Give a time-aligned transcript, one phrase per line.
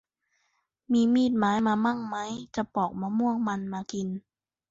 [0.91, 2.17] มีมีดไม้มามั่งไหม
[2.55, 4.07] จะปอกมะม่วงมันมากิน